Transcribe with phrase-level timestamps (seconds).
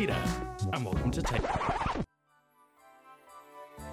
[0.00, 0.24] Tater,
[0.72, 1.50] and welcome to Tater.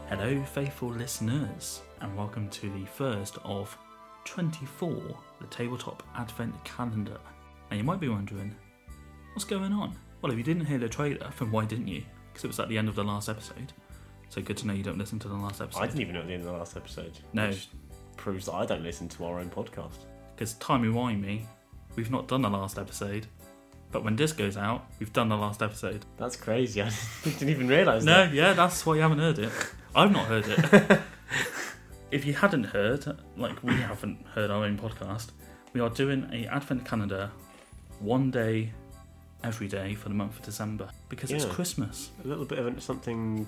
[0.08, 3.78] Hello, faithful listeners, and welcome to the first of
[4.24, 4.90] 24,
[5.42, 7.18] the Tabletop Advent Calendar.
[7.70, 8.56] Now, you might be wondering,
[9.34, 9.98] what's going on?
[10.22, 12.04] Well, if you didn't hear the trailer, then why didn't you?
[12.32, 13.74] Because it was at the end of the last episode.
[14.30, 15.82] So good to know you don't listen to the last episode.
[15.82, 17.20] I didn't even know at the end of the last episode.
[17.34, 17.50] No.
[17.50, 17.68] Which
[18.16, 20.06] proves that I don't listen to our own podcast.
[20.34, 21.42] Because timey wimey,
[21.98, 23.28] we've not done the last episode.
[23.92, 26.06] But when this goes out, we've done the last episode.
[26.18, 26.82] That's crazy.
[26.84, 26.92] I
[27.24, 28.34] didn't even realise No, that.
[28.34, 29.52] yeah, that's why you haven't heard it.
[29.96, 31.00] I've not heard it.
[32.12, 33.06] if you hadn't heard,
[33.38, 35.28] like we haven't heard our own podcast,
[35.74, 37.32] we are doing a advent calendar
[38.00, 38.72] one day
[39.44, 41.52] every day for the month of December because it's Yeah.
[41.52, 42.10] Christmas.
[42.24, 43.48] A little bit of something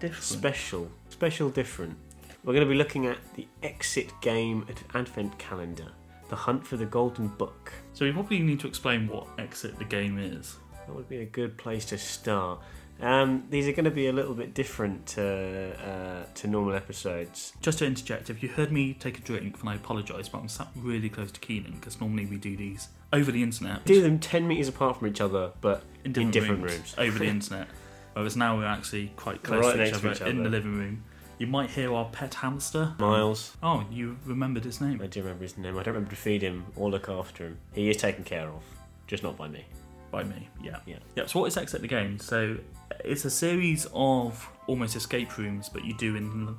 [0.00, 0.22] Different.
[0.24, 0.90] special.
[1.10, 1.96] Special, different.
[2.42, 5.92] We're going to be looking at the Exit Game Ad- Advent Calendar.
[6.30, 7.72] The Hunt for the Golden Book.
[7.92, 10.56] So we probably need to explain what Exit the Game is.
[10.86, 12.60] That would be a good place to start.
[13.00, 17.52] Um, these are going to be a little bit different to, uh, to normal episodes.
[17.60, 20.48] Just to interject, if you heard me take a drink, then I apologise, but I'm
[20.48, 23.84] sat really close to Keenan because normally we do these over the internet.
[23.84, 26.94] Do them 10 metres apart from each other, but in different, different rooms, rooms.
[26.98, 27.68] over the internet.
[28.12, 30.76] Whereas now we're actually quite close Right to, each next to other in the living
[30.76, 31.04] room.
[31.40, 32.92] You might hear our pet hamster.
[32.98, 33.56] Miles.
[33.62, 35.00] Oh, you remembered his name?
[35.02, 35.78] I do remember his name.
[35.78, 37.56] I don't remember to feed him or look after him.
[37.72, 38.62] He is taken care of,
[39.06, 39.64] just not by me.
[40.10, 40.80] By me, yeah.
[40.84, 40.98] Yeah.
[41.16, 42.18] Yeah, so what is Exit the Game?
[42.18, 42.58] So
[43.06, 46.54] it's a series of almost escape rooms, but you do in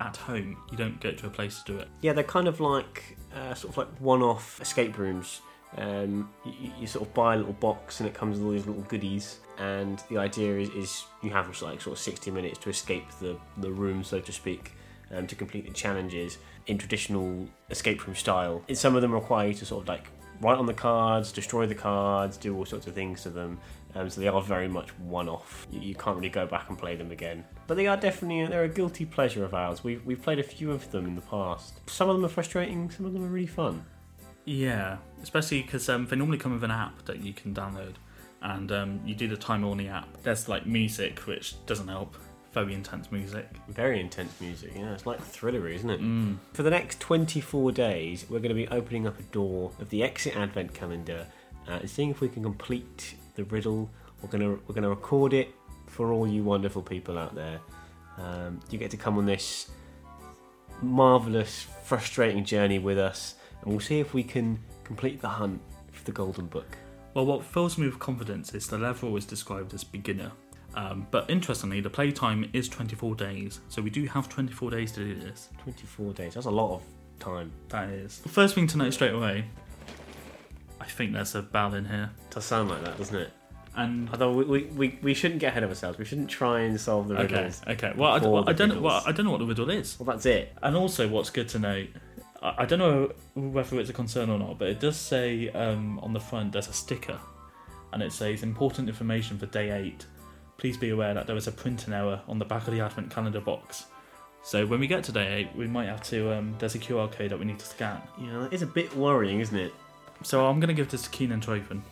[0.00, 0.58] at home.
[0.70, 1.88] You don't go to a place to do it.
[2.02, 5.40] Yeah, they're kind of like uh, sort of like one-off escape rooms.
[5.76, 8.66] Um, you, you sort of buy a little box and it comes with all these
[8.66, 9.40] little goodies.
[9.58, 13.38] And the idea is, is you have like sort of 60 minutes to escape the,
[13.58, 14.72] the room, so to speak,
[15.14, 18.62] um, to complete the challenges in traditional escape room style.
[18.68, 20.08] And some of them require you to sort of like
[20.40, 23.58] write on the cards, destroy the cards, do all sorts of things to them.
[23.94, 25.66] Um, so they are very much one-off.
[25.70, 27.44] You, you can't really go back and play them again.
[27.66, 29.82] But they are definitely they're a guilty pleasure of ours.
[29.82, 31.80] We've we've played a few of them in the past.
[31.88, 32.90] Some of them are frustrating.
[32.90, 33.86] Some of them are really fun.
[34.46, 37.94] Yeah, especially because um, they normally come with an app that you can download,
[38.40, 40.08] and um, you do the timer on the app.
[40.22, 42.16] There's like music, which doesn't help.
[42.52, 43.48] Very intense music.
[43.68, 44.72] Very intense music.
[44.74, 46.00] Yeah, it's like thriller, isn't it?
[46.00, 46.38] Mm.
[46.54, 50.02] For the next 24 days, we're going to be opening up a door of the
[50.02, 51.26] Exit Advent Calendar
[51.68, 53.90] uh, and seeing if we can complete the riddle.
[54.22, 55.54] We're going to we're going to record it
[55.86, 57.60] for all you wonderful people out there.
[58.16, 59.70] Um, you get to come on this
[60.82, 65.60] marvelous, frustrating journey with us, and we'll see if we can complete the hunt
[65.92, 66.76] for the Golden Book.
[67.14, 70.32] Well, what fills me with confidence is the level is described as beginner.
[70.74, 75.00] Um, but interestingly, the playtime is 24 days, so we do have 24 days to
[75.00, 75.48] do this.
[75.62, 76.34] 24 days.
[76.34, 76.82] That's a lot of
[77.18, 77.50] time.
[77.70, 78.18] That is.
[78.18, 79.46] The first thing to note straight away,
[80.80, 82.10] I think there's a bell in here.
[82.30, 83.32] does sound like that, doesn't it?
[83.76, 85.98] And Although we, we, we, we shouldn't get ahead of ourselves.
[85.98, 87.62] We shouldn't try and solve the okay, riddles.
[87.68, 87.92] okay.
[87.94, 88.80] Well, I, well, I don't know.
[88.80, 89.98] Well, I don't know what the riddle is.
[89.98, 90.54] Well, that's it.
[90.62, 91.88] And also, what's good to note,
[92.46, 95.98] I, I don't know whether it's a concern or not, but it does say um,
[96.00, 97.18] on the front there's a sticker,
[97.92, 100.06] and it says important information for day eight.
[100.58, 103.10] Please be aware that there is a printing error on the back of the advent
[103.10, 103.86] calendar box.
[104.42, 106.32] So when we get to day eight, we might have to.
[106.32, 108.00] Um, there's a QR code that we need to scan.
[108.18, 109.74] Yeah, that is a bit worrying, isn't it?
[110.22, 111.82] So I'm going to give this to Keenan to open.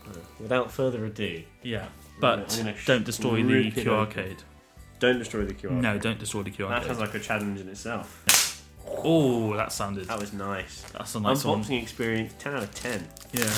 [0.41, 1.87] Without further ado, Yeah,
[2.21, 4.15] but I'm gonna don't destroy the rip it QR open.
[4.15, 4.43] code.
[4.99, 5.73] don't destroy the QR.
[5.73, 7.07] No, don't destroy the QR That sounds code.
[7.09, 8.25] like a challenge in itself.
[8.87, 10.07] Oh, that sounded.
[10.07, 10.83] That was nice.
[10.93, 11.63] That's a nice one.
[11.63, 13.09] Unboxing experience, 10 out of 10.
[13.33, 13.51] Yeah.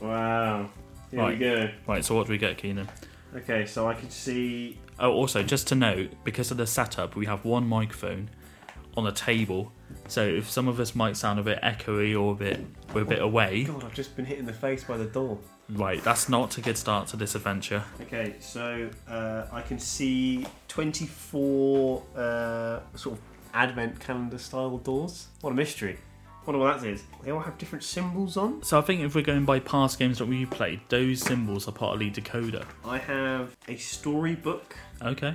[0.00, 0.70] Wow.
[1.10, 1.38] Here Right.
[1.38, 1.70] we go.
[1.86, 2.04] Right.
[2.04, 2.88] So what do we get, Keenan?
[3.36, 4.78] Okay, so I can see.
[4.98, 8.30] Oh, also, just to note, because of the setup, we have one microphone
[8.96, 9.72] on a table.
[10.08, 12.60] So if some of us might sound a bit echoey or a bit
[12.92, 15.38] we're a bit away, God, I've just been hit in the face by the door.
[15.70, 17.84] right, that's not a good start to this adventure.
[18.02, 25.28] Okay, so uh, I can see 24 uh, sort of advent calendar style doors.
[25.40, 25.98] What a mystery.
[26.46, 27.02] wonder what that is.
[27.22, 28.62] They all have different symbols on.
[28.62, 31.72] So I think if we're going by past games that we played, those symbols are
[31.72, 32.64] part of the decoder.
[32.84, 35.34] I have a storybook Okay.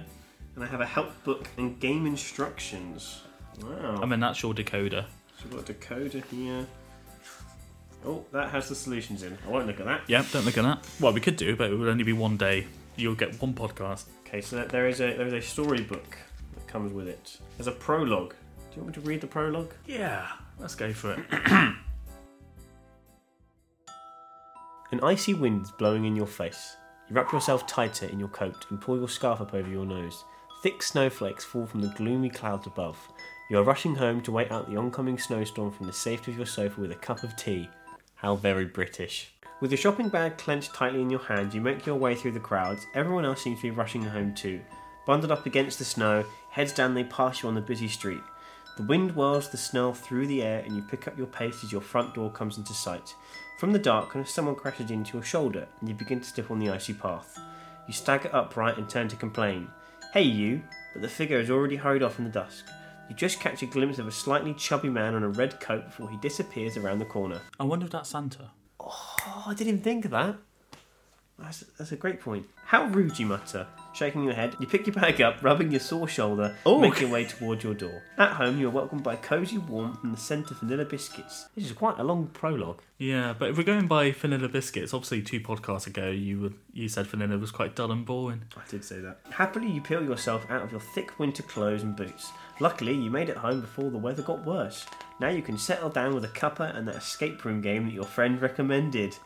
[0.55, 3.21] and I have a help book and game instructions.
[3.61, 3.99] Wow.
[4.01, 5.05] I'm a natural decoder.
[5.37, 6.65] so we've got a decoder here.
[8.05, 9.35] Oh, that has the solutions in.
[9.47, 10.01] I won't look at that.
[10.07, 10.87] Yeah, don't look at that.
[10.99, 12.67] Well, we could do, but it would only be one day.
[12.97, 14.05] You'll get one podcast.
[14.27, 16.17] Okay, so there is a there is a storybook
[16.67, 17.37] comes with it.
[17.57, 18.35] There's a prologue.
[18.71, 19.73] Do you want me to read the prologue?
[19.85, 20.27] Yeah,
[20.59, 21.19] let's go for it.
[24.91, 26.77] An icy wind is blowing in your face.
[27.09, 30.23] You wrap yourself tighter in your coat and pull your scarf up over your nose.
[30.63, 32.97] Thick snowflakes fall from the gloomy clouds above.
[33.49, 36.47] You are rushing home to wait out the oncoming snowstorm from the safety of your
[36.47, 37.69] sofa with a cup of tea.
[38.15, 39.31] How very British.
[39.61, 42.39] With your shopping bag clenched tightly in your hand, you make your way through the
[42.39, 42.87] crowds.
[42.93, 44.59] Everyone else seems to be rushing home too.
[45.05, 48.23] Bundled up against the snow, heads down, they pass you on the busy street.
[48.77, 51.71] The wind whirls the snow through the air, and you pick up your pace as
[51.71, 53.13] your front door comes into sight.
[53.59, 56.69] From the darkness, someone crashes into your shoulder, and you begin to slip on the
[56.69, 57.37] icy path.
[57.87, 59.67] You stagger upright and turn to complain.
[60.13, 60.61] Hey, you!
[60.93, 62.63] But the figure has already hurried off in the dusk.
[63.09, 66.09] You just catch a glimpse of a slightly chubby man on a red coat before
[66.09, 67.41] he disappears around the corner.
[67.59, 68.51] I wonder if that's Santa.
[68.79, 70.37] Oh, I didn't even think of that.
[71.37, 72.47] That's, that's a great point.
[72.63, 74.55] How rude, you mutter, shaking your head.
[74.59, 76.79] You pick your bag up, rubbing your sore shoulder, Oh.
[76.79, 78.01] make your way towards your door.
[78.17, 81.47] At home, you are welcomed by cozy warmth and the scent of vanilla biscuits.
[81.53, 82.81] This is quite a long prologue.
[82.97, 86.87] Yeah, but if we're going by vanilla biscuits, obviously two podcasts ago you were, you
[86.87, 88.43] said vanilla was quite dull and boring.
[88.55, 89.19] I did say that.
[89.29, 92.31] Happily, you peel yourself out of your thick winter clothes and boots.
[92.61, 94.85] Luckily, you made it home before the weather got worse.
[95.19, 98.05] Now you can settle down with a cuppa and that escape room game that your
[98.05, 99.17] friend recommended.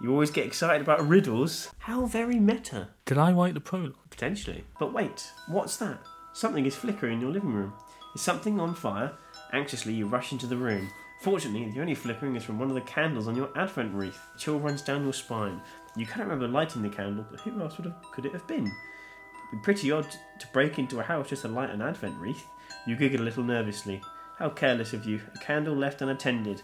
[0.00, 1.70] You always get excited about riddles.
[1.78, 2.88] How very meta.
[3.06, 3.94] Did I write the prologue?
[4.10, 4.64] Potentially.
[4.78, 5.98] But wait, what's that?
[6.34, 7.72] Something is flickering in your living room.
[8.14, 9.12] Is something on fire?
[9.54, 10.90] Anxiously, you rush into the room.
[11.22, 14.20] Fortunately, the only flickering is from one of the candles on your advent wreath.
[14.34, 15.62] A chill runs down your spine.
[15.96, 18.66] You cannot remember lighting the candle, but who else would have, could it have been?
[18.66, 20.06] It'd be pretty odd
[20.38, 22.44] to break into a house just to light an advent wreath.
[22.86, 24.02] You giggle a little nervously.
[24.38, 25.22] How careless of you.
[25.34, 26.60] A candle left unattended.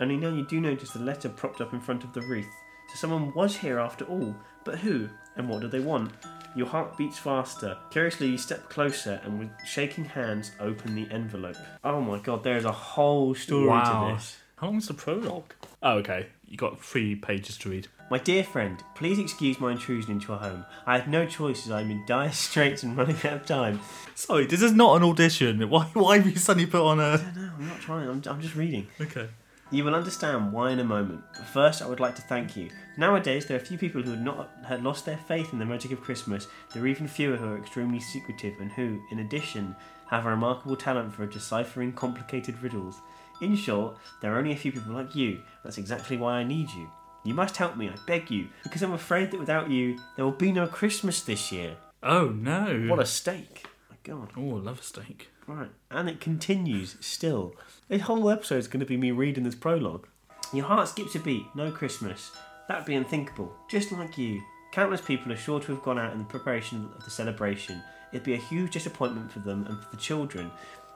[0.00, 2.52] Only now you do notice the letter propped up in front of the wreath.
[2.92, 4.34] So someone was here after all.
[4.64, 5.08] But who?
[5.36, 6.12] And what do they want?
[6.54, 7.78] Your heart beats faster.
[7.90, 11.56] Curiously, you step closer and with shaking hands open the envelope.
[11.82, 14.08] Oh my god, there is a whole story Wow.
[14.08, 14.36] to this.
[14.56, 15.54] How long is the prologue?
[15.82, 16.26] Oh, okay.
[16.46, 17.88] You got three pages to read.
[18.10, 20.66] My dear friend, please excuse my intrusion into your home.
[20.86, 23.80] I have no choice as I'm in dire straits and running out of time.
[24.14, 25.68] Sorry, this is not an audition.
[25.70, 25.84] Why?
[25.94, 27.16] Why have you suddenly put on a?
[27.34, 28.86] No, I'm not trying, I'm, I'm just reading.
[29.00, 29.28] Okay.
[29.72, 31.24] You will understand why in a moment.
[31.34, 32.68] But first, I would like to thank you.
[32.98, 35.92] Nowadays, there are few people who had not had lost their faith in the magic
[35.92, 36.46] of Christmas.
[36.72, 39.74] There are even fewer who are extremely secretive and who, in addition,
[40.10, 43.00] have a remarkable talent for deciphering complicated riddles.
[43.40, 45.40] In short, there are only a few people like you.
[45.64, 46.90] That's exactly why I need you.
[47.24, 50.32] You must help me, I beg you, because I'm afraid that without you, there will
[50.32, 51.76] be no Christmas this year.
[52.02, 52.88] Oh no.
[52.90, 53.64] What a stake!
[53.88, 54.32] My God.
[54.36, 55.30] Oh, I love a steak.
[55.46, 57.54] Right, and it continues still.
[57.88, 60.06] This whole episode is going to be me reading this prologue.
[60.52, 62.30] Your heart skips a beat, no Christmas.
[62.68, 63.52] That'd be unthinkable.
[63.68, 64.40] Just like you.
[64.70, 67.82] Countless people are sure to have gone out in the preparation of the celebration.
[68.12, 70.50] It'd be a huge disappointment for them and for the children.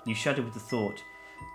[0.04, 1.02] You shudder with the thought.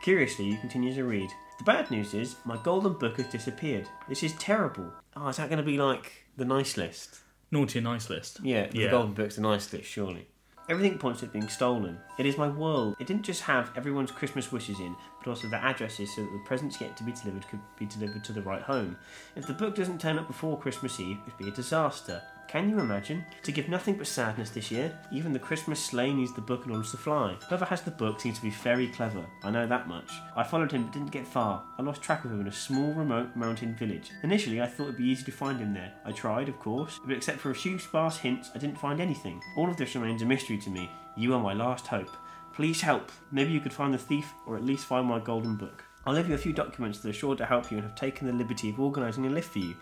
[0.03, 1.29] Curiously, you continue to read.
[1.57, 3.87] The bad news is, my golden book has disappeared.
[4.09, 4.91] This is terrible.
[5.15, 7.19] Oh, is that going to be like the nice list?
[7.51, 8.39] Naughty and nice list.
[8.44, 8.91] Yeah, the Yeah.
[8.91, 10.27] golden book's the nice list, surely.
[10.71, 11.97] Everything points to it being stolen.
[12.18, 12.95] It is my world.
[12.97, 16.39] It didn't just have everyone's Christmas wishes in, but also their addresses so that the
[16.45, 18.95] presents yet to be delivered could be delivered to the right home.
[19.35, 22.21] If the book doesn't turn up before Christmas Eve, it'd be a disaster.
[22.51, 23.24] Can you imagine?
[23.44, 26.74] To give nothing but sadness this year, even the Christmas sleigh needs the book in
[26.74, 27.38] order to fly.
[27.48, 29.25] Whoever has the book seems to be very clever.
[29.42, 30.12] I know that much.
[30.36, 31.63] I followed him but didn't get far.
[31.80, 34.12] I lost track of him in a small remote mountain village.
[34.24, 35.94] Initially, I thought it'd be easy to find him there.
[36.03, 39.42] I tried, of course, but except for a few sparse hints, I didn't find anything.
[39.56, 40.92] All of this remains a mystery to me.
[41.15, 42.18] You are my last hope.
[42.54, 43.13] Please help.
[43.31, 45.86] Maybe you could find the thief, or at least find my golden book.
[46.06, 48.25] I'll leave you a few documents that are sure to help you and have taken
[48.27, 49.75] the liberty of organising a lift for you.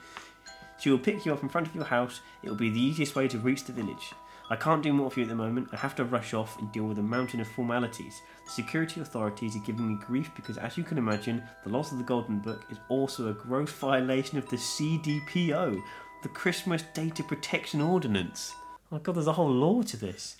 [0.80, 2.22] She will pick you up in front of your house.
[2.42, 4.14] It will be the easiest way to reach the village.
[4.52, 5.70] I can't do more for you at the moment.
[5.72, 8.22] I have to rush off and deal with a mountain of formalities.
[8.46, 12.00] The security authorities are giving me grief because, as you can imagine, the loss of
[12.00, 15.80] the Golden Book is also a gross violation of the CDPO,
[16.24, 18.56] the Christmas Data Protection Ordinance.
[18.92, 20.38] Oh god, there's a whole law to this.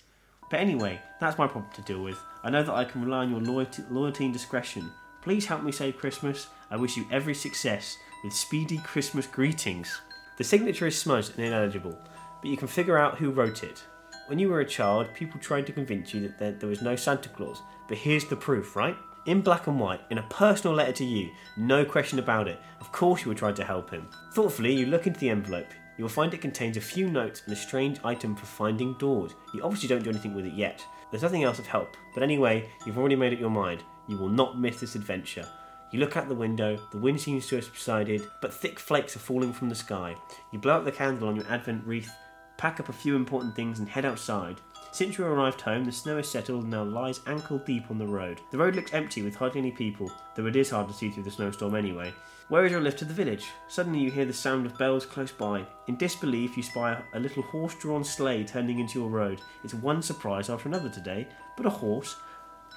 [0.50, 2.18] But anyway, that's my problem to deal with.
[2.42, 4.90] I know that I can rely on your loyalty, loyalty and discretion.
[5.22, 6.48] Please help me save Christmas.
[6.68, 10.00] I wish you every success with speedy Christmas greetings.
[10.40, 11.98] The signature is smudged and illegible,
[12.40, 13.84] but you can figure out who wrote it.
[14.26, 17.28] When you were a child, people tried to convince you that there, was no Santa
[17.28, 18.96] Claus, but here's the proof, right?
[19.26, 21.28] In black and white, in a personal letter to you,
[21.58, 22.58] no question about it.
[22.80, 24.08] Of course, you were trying to help him.
[24.32, 25.68] Thoughtfully, you look into the envelope.
[25.98, 29.34] You will find it contains a few notes and a strange item for finding doors.
[29.52, 30.82] You obviously don't do anything with it yet.
[31.10, 33.82] There's nothing else of help, but anyway, you've already made up your mind.
[34.08, 35.46] You will not miss this adventure.
[35.92, 39.20] You look out the window, the wind seems to have subsided, but thick flakes are
[39.20, 40.14] falling from the sky.
[40.52, 42.12] You blow out the candle on your advent wreath,
[42.58, 44.60] pack up a few important things, and head outside.
[44.92, 48.06] Since you arrived home, the snow has settled and now lies ankle deep on the
[48.06, 48.40] road.
[48.50, 51.24] The road looks empty with hardly any people, though it is hard to see through
[51.24, 52.12] the snowstorm anyway.
[52.48, 53.46] Where is your lift to the village?
[53.68, 55.64] Suddenly you hear the sound of bells close by.
[55.86, 59.40] In disbelief, you spy a little horse drawn sleigh turning into your road.
[59.62, 62.16] It's one surprise after another today, but a horse?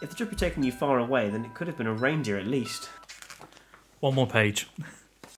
[0.01, 2.37] If the trip had taken you far away, then it could have been a reindeer
[2.37, 2.89] at least.
[4.03, 4.67] One more page.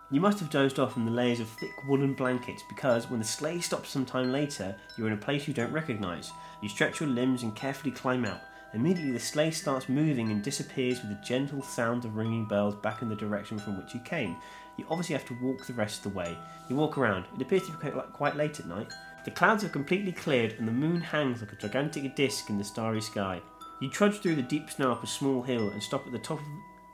[0.10, 3.24] You must have dozed off in the layers of thick woolen blankets because when the
[3.24, 6.32] sleigh stops some time later, you're in a place you don't recognise.
[6.64, 8.42] You stretch your limbs and carefully climb out.
[8.74, 13.04] Immediately, the sleigh starts moving and disappears with a gentle sound of ringing bells back
[13.04, 14.36] in the direction from which you came.
[14.78, 16.36] You obviously have to walk the rest of the way.
[16.68, 17.26] You walk around.
[17.36, 18.92] It appears to be quite, late at night.
[19.26, 22.64] The clouds have completely cleared and the moon hangs like a gigantic disc in the
[22.64, 23.42] starry sky.
[23.80, 26.40] You trudge through the deep snow up a small hill and stop at the top
[26.40, 26.46] of,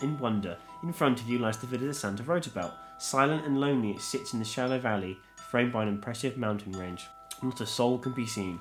[0.02, 0.58] in wonder.
[0.84, 2.74] In front of you lies the village of Santa Roosevelt.
[2.98, 5.18] Silent and lonely, it sits in the shallow valley,
[5.50, 7.08] framed by an impressive mountain range.
[7.42, 8.60] Not a soul can be seen.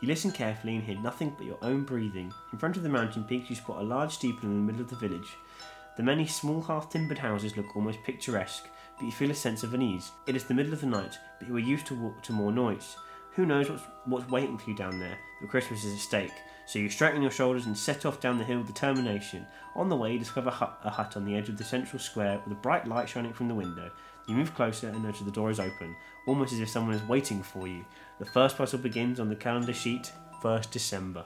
[0.00, 2.32] You listen carefully and hear nothing but your own breathing.
[2.52, 4.90] In front of the mountain peaks, you spot a large steeple in the middle of
[4.90, 5.36] the village.
[5.96, 9.74] The many small half timbered houses look almost picturesque, but you feel a sense of
[9.74, 10.10] unease.
[10.26, 12.50] It is the middle of the night, but you are used to, walk to more
[12.50, 12.96] noise.
[13.34, 16.32] Who knows what's, what's waiting for you down there, but Christmas is at stake.
[16.66, 19.46] So you straighten your shoulders and set off down the hill with determination.
[19.74, 22.52] On the way, you discover a hut, on the edge of the central square with
[22.52, 23.90] a bright light shining from the window.
[24.28, 27.42] You move closer and notice the door is open, almost as if someone is waiting
[27.42, 27.84] for you.
[28.18, 31.24] The first puzzle begins on the calendar sheet, 1st December.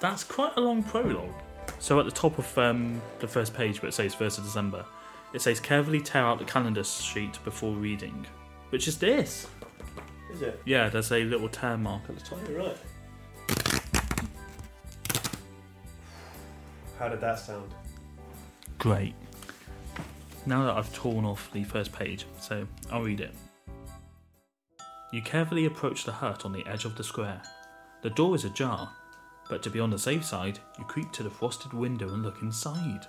[0.00, 1.34] That's quite a long prologue.
[1.78, 4.84] So at the top of um, the first page where it says 1st of December,
[5.32, 8.26] it says carefully tear out the calendar sheet before reading.
[8.70, 9.46] Which is this.
[10.32, 10.60] Is it?
[10.64, 12.38] Yeah, there's a little tear mark at the top.
[12.48, 12.76] You're right.
[16.98, 17.72] How did that sound?
[18.78, 19.14] Great.
[20.46, 23.34] Now that I've torn off the first page, so I'll read it.
[25.12, 27.42] You carefully approach the hut on the edge of the square.
[28.02, 28.90] The door is ajar,
[29.48, 32.40] but to be on the safe side, you creep to the frosted window and look
[32.42, 33.06] inside.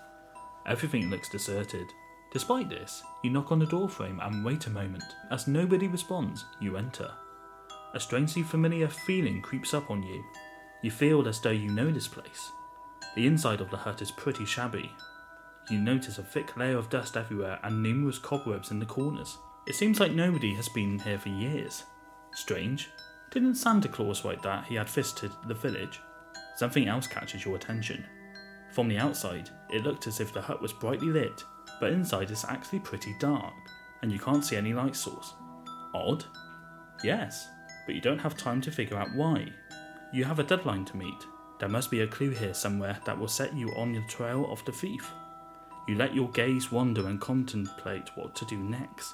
[0.65, 1.87] Everything looks deserted.
[2.31, 5.03] Despite this, you knock on the doorframe and wait a moment.
[5.29, 7.11] As nobody responds, you enter.
[7.93, 10.23] A strangely familiar feeling creeps up on you.
[10.81, 12.51] You feel as though you know this place.
[13.15, 14.89] The inside of the hut is pretty shabby.
[15.69, 19.37] You notice a thick layer of dust everywhere and numerous cobwebs in the corners.
[19.67, 21.83] It seems like nobody has been here for years.
[22.33, 22.89] Strange.
[23.29, 25.99] Didn't Santa Claus write that he had visited the village?
[26.55, 28.05] Something else catches your attention.
[28.71, 31.43] From the outside, it looked as if the hut was brightly lit,
[31.81, 33.53] but inside it's actually pretty dark,
[34.01, 35.33] and you can't see any light source.
[35.93, 36.23] Odd?
[37.03, 37.49] Yes,
[37.85, 39.47] but you don't have time to figure out why.
[40.13, 41.25] You have a deadline to meet.
[41.59, 44.63] There must be a clue here somewhere that will set you on the trail of
[44.63, 45.11] the thief.
[45.87, 49.13] You let your gaze wander and contemplate what to do next.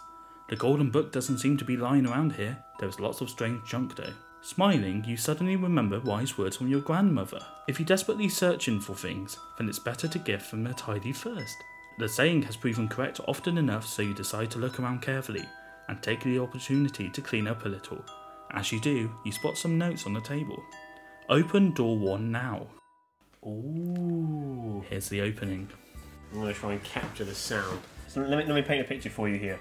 [0.50, 2.58] The golden book doesn't seem to be lying around here.
[2.80, 4.14] There's lots of strange junk though.
[4.42, 7.40] Smiling, you suddenly remember wise words from your grandmother.
[7.68, 11.58] If you're desperately searching for things, then it's better to give them a tidy first.
[12.00, 15.44] The saying has proven correct often enough, so you decide to look around carefully
[15.88, 18.04] and take the opportunity to clean up a little.
[18.52, 20.62] As you do, you spot some notes on the table.
[21.28, 22.68] Open door one now.
[23.44, 24.84] Ooh.
[24.88, 25.70] Here's the opening.
[26.32, 27.80] I'm going to try and capture the sound.
[28.08, 29.60] So let me, let me paint a picture for you here.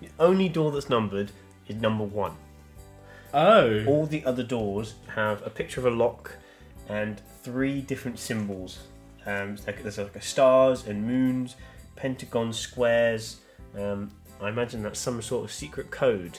[0.00, 1.30] The only door that's numbered
[1.68, 2.32] is number one.
[3.34, 3.84] Oh.
[3.84, 6.32] All the other doors have a picture of a lock
[6.88, 8.78] and three different symbols.
[9.26, 11.56] Um, like, there's like a stars and moons,
[11.96, 13.38] pentagons, squares.
[13.76, 16.38] Um, I imagine that's some sort of secret code.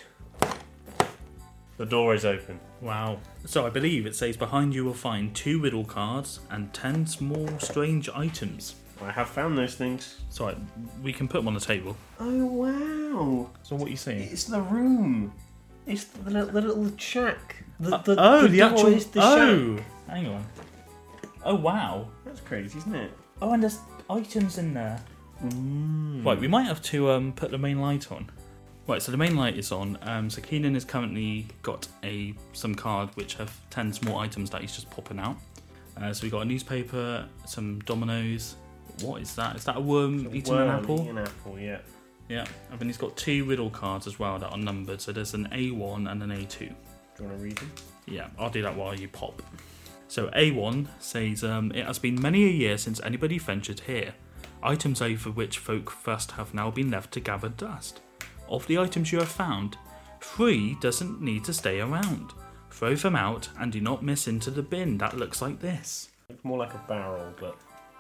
[1.78, 2.60] The door is open.
[2.82, 3.20] Wow.
[3.46, 7.48] So I believe it says behind you will find two riddle cards and ten small
[7.60, 8.76] strange items.
[9.02, 10.18] I have found those things.
[10.30, 10.56] So I,
[11.04, 11.96] we can put them on the table.
[12.20, 13.50] Oh wow!
[13.62, 14.22] So what are you seeing?
[14.22, 15.34] It's the room.
[15.86, 17.64] It's the little, the little shack.
[17.80, 18.88] The, Uh, the, oh, the, door actual.
[18.88, 19.86] is the oh, shack.
[20.08, 20.46] hang on.
[21.46, 22.10] Oh wow.
[22.28, 23.12] That's crazy, isn't it?
[23.42, 23.80] Oh, and there's
[24.10, 25.02] items in there.
[25.44, 26.26] Mm.
[26.26, 28.30] Right, we might have to um, put the main light on.
[28.88, 29.98] Right, so the main light is on.
[30.02, 34.62] Um, so Keenan has currently got a some card which have ten small items that
[34.62, 35.38] he's just popping out.
[36.02, 38.56] Uh, so we got a newspaper, some dominoes.
[39.02, 39.56] What is that?
[39.56, 40.96] Is that a worm eating an Worm apple?
[41.02, 41.80] eating an apple, yeah.
[42.30, 45.00] Yeah, and then he's got two riddle cards as well that are numbered.
[45.02, 46.60] So there's an A1 and an A2.
[46.60, 46.76] Do you
[47.26, 47.72] want to read them?
[48.06, 49.42] Yeah, I'll do that while you pop.
[50.08, 54.14] So A1 says um, it has been many a year since anybody ventured here.
[54.64, 58.02] Items over which folk first have now been left to gather dust.
[58.50, 59.78] Of the items you have found,
[60.22, 62.34] three doesn't need to stay around.
[62.72, 66.10] Throw them out and do not miss into the bin that looks like this.
[66.30, 67.58] It's more like a barrel, but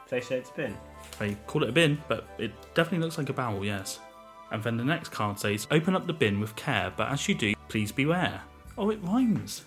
[0.10, 0.78] they say it's a bin.
[1.20, 4.00] They call it a bin, but it definitely looks like a barrel, yes.
[4.52, 7.36] And then the next card says, open up the bin with care, but as you
[7.36, 8.42] do, please beware.
[8.78, 9.66] Oh, it rhymes.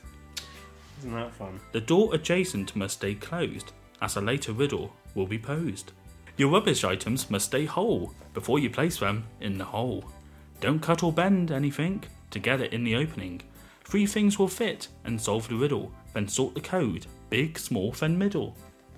[1.01, 1.59] Isn't that fun?
[1.73, 5.93] The door adjacent must stay closed, as a later riddle will be posed.
[6.37, 10.05] Your rubbish items must stay whole before you place them in the hole.
[10.61, 13.41] Don't cut or bend anything to get it in the opening.
[13.83, 18.19] Three things will fit and solve the riddle, then sort the code big, small, then
[18.19, 18.55] middle.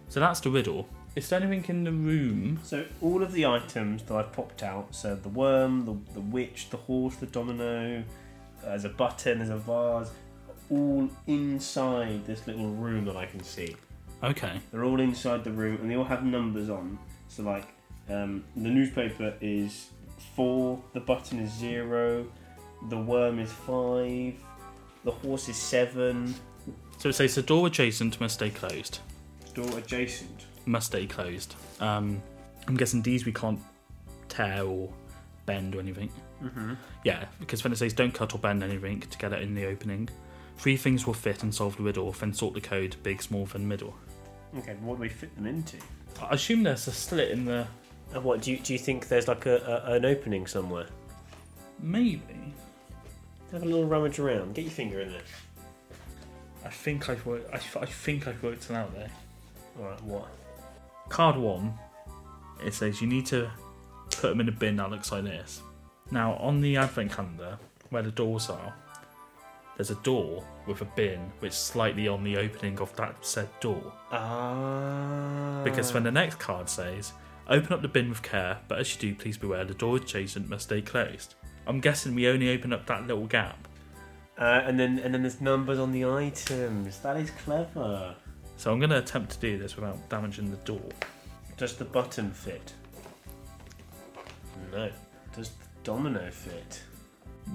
[0.09, 0.89] So that's the riddle.
[1.15, 2.59] Is there anything in the room?
[2.65, 6.71] So all of the items that I've popped out, so the worm, the, the witch,
[6.71, 8.03] the horse, the domino,
[8.63, 10.11] uh, there's a button, there's a vase,
[10.71, 13.77] all inside this little room that I can see.
[14.23, 14.61] Okay.
[14.71, 16.99] They're all inside the room and they all have numbers on.
[17.29, 17.67] So like
[18.09, 19.91] um, the newspaper is
[20.37, 22.27] four, the button is zero,
[22.89, 24.35] the worm is five,
[25.05, 26.35] the horse is seven,
[26.99, 29.01] So it says the door adjacent must stay closed.
[29.55, 30.47] door adjacent.
[30.67, 31.55] Must stay closed.
[31.81, 32.23] Um,
[32.69, 33.59] I'm guessing these we can't
[34.29, 34.89] tear or
[35.47, 36.11] bend or anything.
[36.43, 36.75] Mm-hmm.
[37.05, 39.67] Yeah, because when it says don't cut or bend anything to get it in the
[39.67, 40.09] opening,
[40.63, 43.67] three things will fit and solve the riddle, then sort the code big, small, then
[43.67, 43.95] middle.
[44.57, 45.77] Okay, what do we fit them into?
[46.21, 47.67] I assume there's a slit in the.
[48.15, 48.75] And what do you do?
[48.75, 50.87] You think there's like a, a an opening somewhere?
[51.81, 52.55] Maybe.
[53.51, 54.55] Have a little rummage around.
[54.55, 55.21] Get your finger in there.
[56.65, 57.53] I think I've worked.
[57.53, 59.11] I, I think I've worked it out there.
[59.81, 60.03] All right.
[60.05, 60.29] What?
[61.09, 61.75] Card one,
[62.65, 63.51] it says you need to
[64.11, 65.61] put them in a bin that looks like this.
[66.13, 67.59] Now, on the advent calendar,
[67.91, 68.75] where the doors are,
[69.77, 73.49] there's a door with a bin which is slightly on the opening of that said
[73.61, 73.93] door.
[74.11, 75.63] Ah.
[75.65, 77.13] Because when the next card says,
[77.49, 80.49] open up the bin with care, but as you do, please beware the door adjacent
[80.49, 81.35] must stay closed.
[81.67, 83.69] I'm guessing we only open up that little gap.
[84.39, 86.99] Uh, and then and then there's numbers on the items.
[87.01, 88.17] That is clever.
[88.57, 90.89] So I'm going to attempt to do this without damaging the door.
[91.57, 92.73] Does the button fit?
[94.73, 94.91] No.
[95.35, 96.81] Does the domino fit?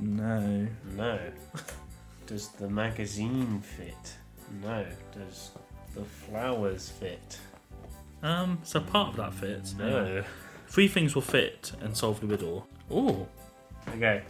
[0.01, 0.67] No.
[0.95, 1.19] No.
[2.27, 4.13] Does the magazine fit?
[4.61, 4.85] No.
[5.13, 5.51] Does
[5.95, 7.39] the flowers fit?
[8.21, 9.73] Um, so part of that fits.
[9.75, 10.23] No.
[10.67, 12.67] Three things will fit and solve the riddle.
[12.91, 13.25] Ooh.
[13.95, 14.21] Okay.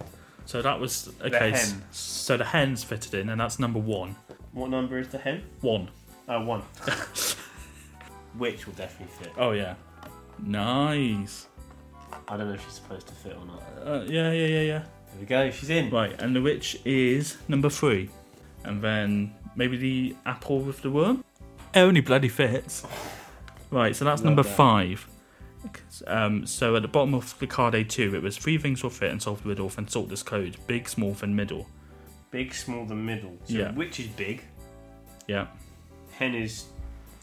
[0.46, 1.52] So that was okay.
[1.52, 1.84] s- hen.
[1.92, 4.16] So the hen's fitted in, and that's number one.
[4.54, 5.44] What number is the hen?
[5.62, 5.90] One.
[6.30, 6.62] Oh, one.
[8.38, 9.34] Which will definitely fit.
[9.38, 9.76] Oh yeah.
[10.40, 11.48] Nice.
[12.28, 13.64] I don't know if she's supposed to fit or not.
[13.86, 14.84] Uh, yeah, yeah, yeah, yeah.
[15.12, 15.50] There we go.
[15.52, 15.90] She's in.
[15.90, 18.10] Right, and the witch is number three,
[18.64, 21.24] and then maybe the apple with the worm.
[21.74, 22.86] It only bloody fits.
[23.72, 24.56] Right, so that's Love number that.
[24.56, 25.08] five.
[26.06, 29.12] Um, so at the bottom of the card A2, it was three things will fit
[29.12, 31.68] and solve the riddle, and sort this code: big, small, then middle.
[32.32, 33.38] Big, small, the middle.
[33.46, 33.72] So Yeah.
[33.72, 34.44] which is big?
[35.28, 35.48] Yeah.
[36.12, 36.66] Hen is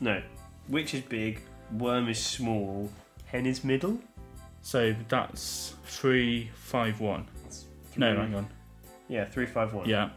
[0.00, 0.20] no.
[0.68, 1.40] Which is big?
[1.72, 2.90] Worm is small.
[3.26, 4.00] Hen is middle.
[4.62, 7.26] So that's three, five, one.
[7.96, 8.48] No, hang on.
[9.08, 9.88] Yeah, three, five, one.
[9.88, 10.10] Yeah.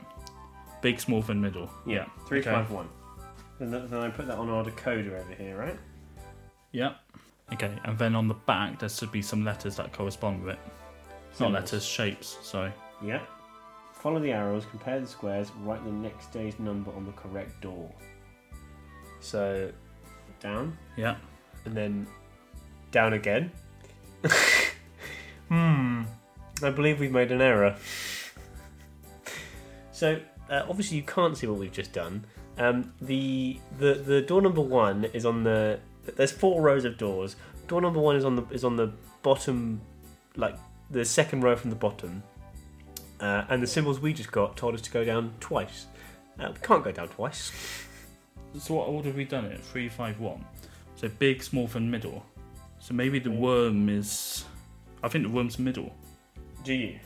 [0.82, 1.70] Big, small, then middle.
[1.86, 2.52] yeah, three, Okay.
[2.52, 2.88] five, one.
[3.60, 5.78] Then, th- then I put that on our decoder over here, right?
[6.72, 6.94] Yeah.
[7.54, 10.60] Okay, and then on the back there should be some letters that correspond with it.
[11.40, 12.38] Not letters, shapes.
[12.42, 12.72] Sorry.
[13.04, 13.22] Yeah.
[13.94, 17.92] Follow the arrows, compare the squares, write the next day's number on the correct door.
[19.20, 19.72] So,
[20.40, 21.16] down, Yeah.
[21.66, 22.08] and then
[22.92, 23.52] down again.
[25.50, 25.97] hmm.
[26.64, 27.76] I believe we've made an error.
[29.92, 32.26] So, uh, obviously, you can't see what we've just done.
[32.58, 35.80] Um, the, the the door number one is on the.
[36.16, 37.36] There's four rows of doors.
[37.68, 38.92] Door number one is on the is on the
[39.22, 39.82] bottom,
[40.36, 40.56] like
[40.90, 42.24] the second row from the bottom.
[43.20, 45.88] Uh, and the symbols we just got told us to go down twice.
[46.40, 47.52] Uh, we can't go down twice.
[48.60, 49.64] So what order have we done it?
[49.64, 50.46] Three, five, one.
[50.96, 52.26] So big, small, then middle.
[52.80, 54.46] So maybe the worm is.
[55.04, 55.96] I think the worm's middle.
[56.68, 57.00] Do you?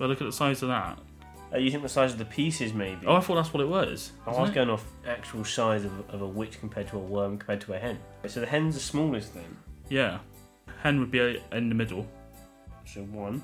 [0.00, 0.98] Well, look at the size of that.
[1.54, 3.06] Uh, you think the size of the pieces, maybe?
[3.06, 4.10] Oh, I thought that's what it was.
[4.26, 4.54] Oh, I wasn't it?
[4.56, 7.78] going off actual size of, of a witch compared to a worm compared to a
[7.78, 7.98] hen.
[8.26, 9.56] So the hen's the smallest then.
[9.88, 10.18] Yeah.
[10.82, 12.06] Hen would be uh, in the middle,
[12.84, 13.40] So one.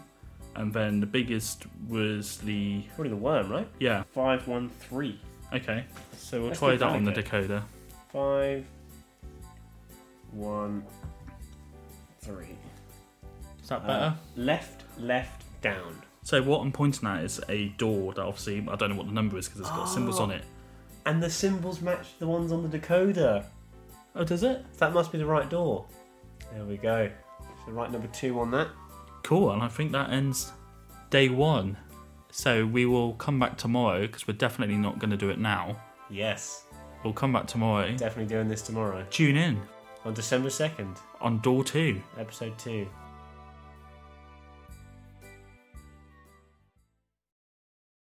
[0.57, 2.83] and then the biggest was the.
[2.97, 3.69] Probably the worm, right?
[3.79, 4.03] Yeah.
[4.13, 5.19] Five, one, three.
[5.53, 5.85] Okay.
[6.19, 7.63] So we'll try that on the decoder.
[8.13, 8.67] Five,
[10.33, 10.85] one,
[12.21, 12.57] three.
[13.63, 14.15] Is that Uh, better?
[14.37, 16.03] left, left, down.
[16.23, 19.13] So what I'm pointing at is a door that obviously I don't know what the
[19.13, 20.35] number is because it's got symbols on Oh.
[20.37, 20.45] it.
[21.07, 23.45] And the symbols match the ones on the decoder.
[24.15, 24.65] Oh, does it?
[24.79, 25.85] That must be the right door.
[26.53, 27.11] There we go.
[27.67, 28.69] So right number two on that.
[29.23, 30.53] Cool, and I think that ends
[31.11, 31.77] day one.
[32.31, 35.77] So we will come back tomorrow because we're definitely not going to do it now.
[36.11, 36.65] Yes.
[37.05, 37.91] We'll come back tomorrow.
[37.97, 39.05] Definitely doing this tomorrow.
[39.11, 39.61] Tune in
[40.07, 42.01] On December 2nd, on door two.
[42.19, 42.87] episode two.